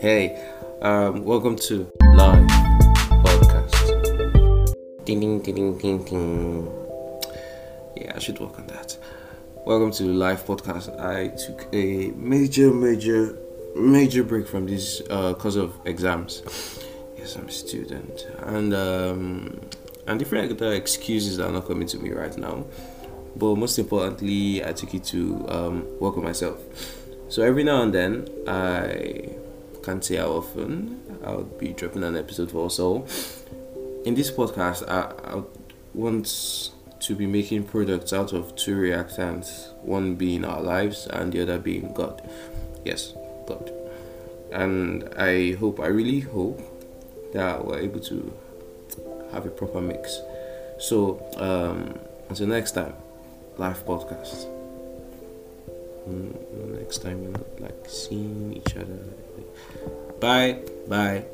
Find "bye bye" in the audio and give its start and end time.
60.20-61.24